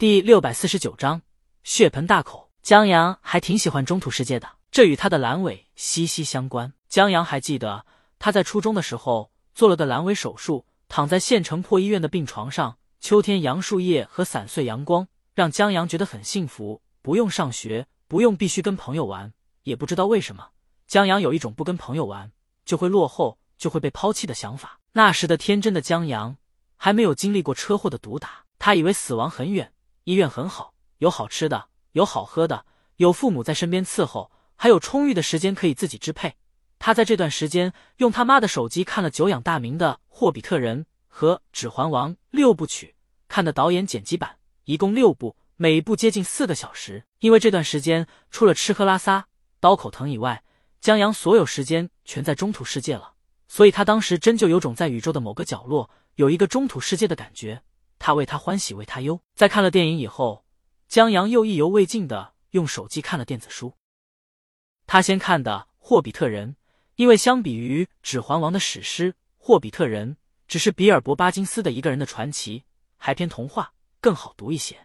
[0.00, 1.20] 第六百四十九章
[1.62, 2.50] 血盆大口。
[2.62, 6.72] 江阳还挺喜欢中土世界的，这与他的阑尾息息相关。
[6.88, 7.84] 江阳还记得
[8.18, 20.48] 他在初中的时候做了个阑尾手术，躺在县城破医院的病床上，秋天杨树叶和散碎阳光让江阳觉得很幸福，不用上学，不用必须跟朋友玩，也不知道为什么，
[20.86, 22.32] 江阳有一种不跟朋友玩
[22.64, 24.80] 就会落后，就会被抛弃的想法。
[24.92, 26.38] 那时的天真的江阳
[26.78, 29.70] 还没有经历过车祸的毒打，他以为死亡很远，
[30.10, 31.68] 医院很好，有好吃的。
[31.92, 32.66] 有好喝的，
[32.96, 36.34] 有父母在身边伺候，还有充裕的时间可以自己支配。
[36.80, 42.94] 他在这段时间用他妈的手机看了久仰大名的《霍比特人》和《指环王》六部曲，
[43.28, 47.04] 看的导演剪辑版，一共六部，每部接近四个小时。
[47.20, 49.26] 因为这段时间除了吃喝拉撒、
[49.58, 50.42] 刀口疼以外，
[50.80, 53.14] 江阳所有时间全在中土世界了，
[53.48, 57.62] 所以他当时真就有种在宇宙的某个角落有一个中土世界的感觉。
[58.00, 59.20] 他为他欢喜，为他忧。
[59.36, 60.44] 在看了电影以后。
[60.88, 63.76] 江阳又意犹未尽的用手机看了电子书。
[64.88, 66.54] 他先看的《霍比特人》，
[66.96, 70.16] 因为相比于《指环王》的史诗，《霍比特人》
[70.48, 72.64] 只是比尔博·巴金斯的一个人的传奇，
[72.96, 74.84] 还偏童话，更好读一些。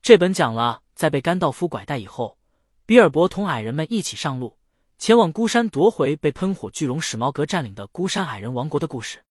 [0.00, 2.38] 这本讲了在被甘道夫拐带以后，
[2.86, 4.56] 比尔博同矮人们一起上路，
[4.96, 9.22] 前往孤山夺回被喷火巨龙史矛革占领的孤山矮人王国的故事。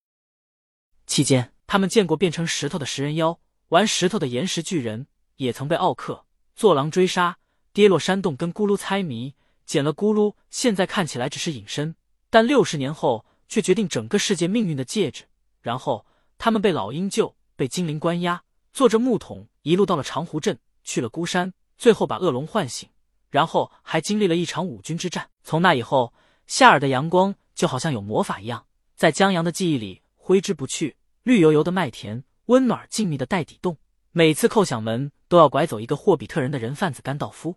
[1.08, 5.08] 期间，他们见过变成石头的食人妖，玩石头的岩石巨人。
[5.38, 6.23] 也曾被奥克、
[6.55, 7.38] 坐狼追杀，
[7.73, 9.35] 跌落山洞跟咕噜猜谜，
[9.66, 10.33] 捡了咕噜。
[10.49, 11.93] 现在看起来只是隐身，
[12.30, 15.25] 但六十年后却决定整个世界命运的戒指。
[15.61, 16.05] 然后
[16.38, 22.88] 他们被老鹰救，被精灵关押，坐着木桶一路到了长湖镇，去了孤山，最后把恶龙唤醒，
[23.30, 25.30] 然后还经历了一场五军之战。
[25.43, 26.13] 从那以后，
[26.47, 30.95] 夏尔的阳光就好像有魔法一样，在江阳的记忆里挥之不去。
[31.25, 33.79] 绿油油的麦田，温暖静谧的袋底洞。
[34.11, 37.55] 每次叩响门都要拐走一个霍比特人的人贩子甘道夫。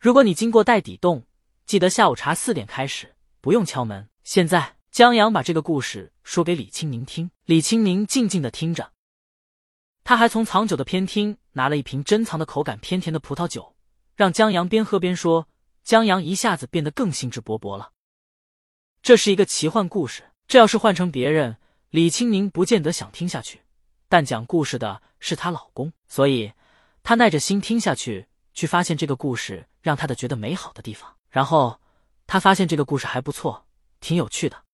[0.00, 1.24] 如果你经过袋底洞，
[1.66, 4.08] 记得下午茶四点开始，不用敲门。
[4.24, 8.90] 现在江阳把这个故事说给李青宁听，李青宁静静的听着。
[10.02, 13.76] 他还从藏酒的偏厅拿了一瓶珍藏的口感偏甜的葡萄酒，
[14.16, 15.46] 让江阳边喝边说。
[15.84, 17.92] 江阳一下子变得更兴致勃勃了。
[19.00, 21.56] 这是一个奇幻故事，这要是换成别人，
[21.90, 23.62] 李青宁不见得想听下去。
[24.10, 26.52] 但讲故事的是她老公，所以
[27.02, 31.16] 她耐着心听下去，去发现这个故事让她的觉得美好的地方。
[31.30, 31.80] 然后
[32.26, 33.66] 她发现这个故事还不错，
[34.00, 34.64] 挺有趣的。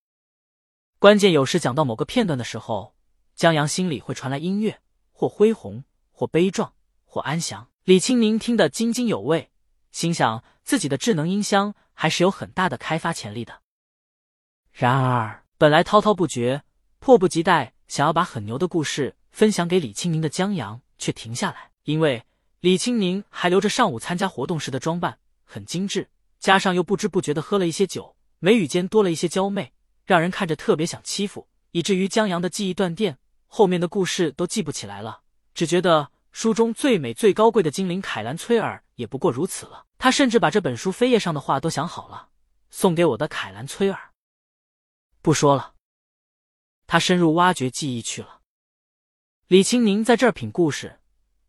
[0.99, 2.95] 关键有时讲到某个片段的时候，
[3.35, 4.81] 江阳心里会传来音乐，
[5.13, 6.75] 或恢宏，或悲壮，
[7.05, 7.69] 或安详。
[7.85, 9.51] 李青宁听得津津有味，
[9.93, 13.61] 心想自己的智能音箱还是有很大的开发潜力的。
[14.73, 16.63] 然而，本来滔滔不绝、
[17.05, 19.15] 迫不及待想要把很牛的故事。
[19.31, 22.25] 分享给李青宁的江阳却停下来，因为
[22.61, 26.09] 李青宁还留着上午参加活动时的装扮，很精致，
[26.41, 29.75] 加上又不知不觉的喝了一些酒，眉宇间多了一些娇媚，
[30.07, 35.21] 让人看着特别想欺负，以至于江阳的记忆断电，后面的故事都记不起来了，
[35.53, 39.85] 只觉得书中最美最高贵的精灵凯兰崔尔也不过如此了。
[39.99, 42.31] 他甚至把这本书扉页上的话都想好了，
[42.71, 43.99] 送给我的凯兰崔尔。
[45.21, 45.74] 不说了，
[46.87, 48.41] 他深入挖掘记忆去了。
[49.49, 50.99] 李青宁在这儿品故事，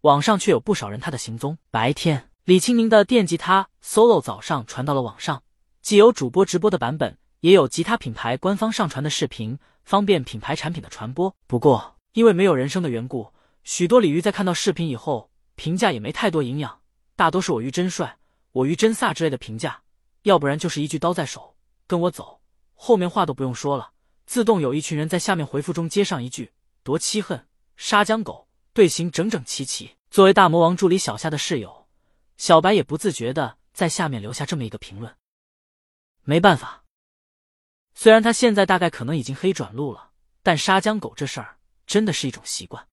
[0.01, 1.57] 网上却有不少人他的行踪。
[1.71, 5.43] 白天，李青宁的电吉他 solo 早上传到了网上，
[5.81, 11.35] 既有主播直播的版本，也有吉他品牌官方上传的视频，方便品牌产品的传播。
[11.47, 16.81] 不过，因为没有人声的缘故，许多鲤鱼在看到视频以后，评价也没太多营养，
[17.15, 18.17] 大多是我鱼真帅、
[18.51, 19.81] 我鱼真飒之类的评价，
[20.23, 21.55] 要不然就是一句刀在手，
[21.87, 22.41] 跟我走。
[22.73, 23.91] 后面话都不用说了，
[24.25, 26.51] 自动有一群人在下面回复中接上一句
[26.83, 27.47] 多气恨。
[27.77, 29.95] 杀江狗队形整整齐齐。
[30.09, 31.87] 作为大魔王助理小夏的室友，
[32.37, 35.13] 小白也不自觉的在下面留下这么一个评论。
[36.23, 36.85] 没办法，
[37.93, 40.11] 虽然他现在大概可能已经黑转路了，
[40.41, 42.87] 但杀江狗这事儿真的是一种习惯。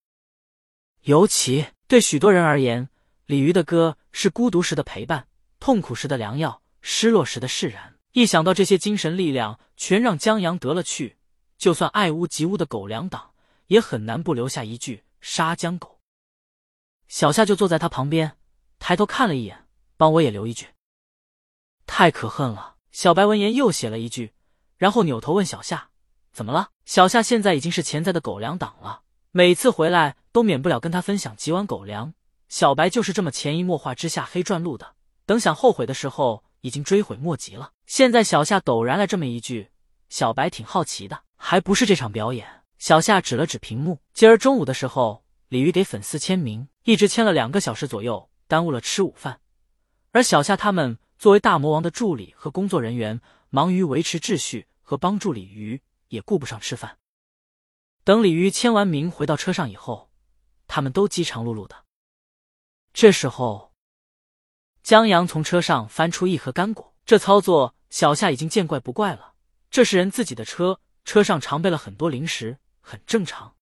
[1.03, 2.89] 尤其对许多人而言，
[3.27, 5.29] 鲤鱼的歌是孤独时的陪伴，
[5.61, 7.97] 痛苦时的良药，失落时的释然。
[8.11, 11.17] 一想到这些精神力量全让江阳得了去，
[11.63, 13.31] 就算爱屋及乌的狗粮党。
[13.69, 16.01] 也很难不留下一句“杀江狗”。
[17.07, 18.37] 小夏就坐在他旁边，
[18.81, 19.67] 抬头看了一眼，
[19.97, 20.67] 帮我也留一句。
[21.87, 22.77] 太可恨了！
[22.91, 24.35] 小白闻言又写了一句，
[24.77, 25.91] 然后扭头问小夏
[26.35, 32.13] ：“怎么了？”小夏现在已经是潜在的狗粮党了，每次回来都免不了跟他分享几碗狗粮。
[32.49, 37.73] 小白就是这么潜移默化之下黑转路的，等想后悔的时候，已经追悔莫及了。
[37.87, 39.71] 现在小夏陡然来这么一句，
[40.11, 42.63] 小白挺好奇的，还不是这场表演。
[42.79, 49.41] 小夏指了指屏幕，今儿中午的时候，鲤鱼给粉丝签名，一直签了两个小时左右，耽误了吃午饭。
[50.13, 56.97] 而小夏他们作为大魔王的助理和工作人员，忙于维持秩序和帮助鲤鱼，也顾不上吃饭。
[58.05, 60.11] 等鲤鱼签完名回到车上以后，
[60.69, 61.85] 他们都饥肠辘辘的。
[62.93, 63.73] 这时候，
[64.85, 69.35] 江阳从车上翻出一盒干果，这操作小夏已经见怪不怪了。
[69.71, 73.55] 这是人自己的车，车上常备了很多零食，很正常。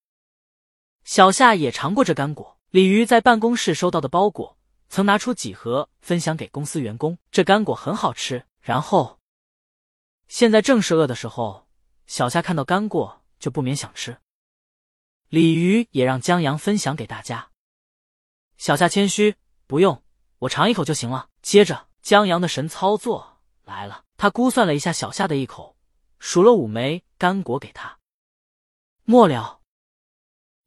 [1.05, 4.59] 小夏也尝过这干果，鲤鱼在办公室收到的包裹。
[4.89, 8.45] 曾拿出几盒分享给公司员工，这干果很好吃。
[8.61, 9.21] 然后，
[10.27, 11.69] 现在正是饿的时候，
[12.09, 14.19] 小夏看到干果就不免想吃。
[15.29, 17.51] 鲤鱼也让江阳分享给大家。
[18.57, 19.37] 小夏谦虚，
[19.69, 20.03] 不用，
[20.41, 21.29] 我尝一口就行了。
[21.41, 25.77] 接着，江阳的神操作来了，他估算了一下小夏的一口，
[26.19, 27.99] 数了五枚干果给他。
[29.05, 29.61] 末了，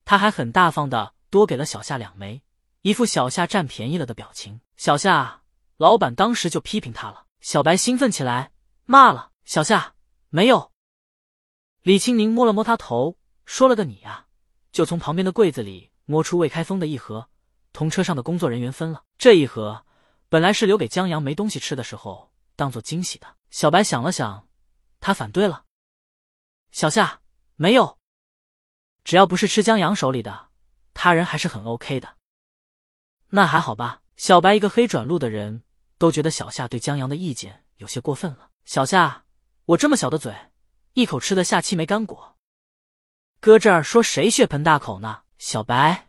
[0.06, 2.44] 他还很大方的多给了小夏两枚。
[2.84, 5.42] 一副小夏占便宜了的表情，小夏
[5.78, 7.26] 老板当时就批评他了。
[7.42, 8.52] 小白兴奋起来，
[8.86, 9.96] 骂了小夏
[10.30, 10.72] 没有。
[11.82, 14.28] 李青宁摸了摸他头，说了个你呀，
[14.72, 17.30] 就从旁边的柜子里摸出未开封的一盒，
[17.72, 19.04] 同车上的工作人员分了。
[19.18, 19.84] 这一盒
[20.30, 23.26] 本来是留给江阳没东西吃的时候当做惊喜的。
[23.50, 24.48] 小白想了想，
[25.00, 25.63] 他反对了。
[26.74, 27.22] 小夏
[27.56, 28.00] 没有，
[29.04, 30.50] 只要不是吃江阳手里的，
[30.96, 32.18] 他人还是很 OK 的。
[33.30, 35.64] 那还好吧，小白一个黑转路的人
[36.00, 38.50] 都觉得小夏对江阳的意见有些过分了。
[38.66, 39.26] 小夏，
[39.66, 40.36] 我这么小的嘴，
[40.94, 42.40] 一口吃的下七枚干果，
[43.40, 45.22] 搁这儿说谁血盆大口呢？
[45.38, 46.08] 小白。